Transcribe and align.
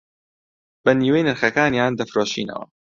بە 0.83 0.91
نیوەی 1.01 1.25
نرخەکانیان 1.27 1.93
دەفرۆشینەوە 1.95 2.65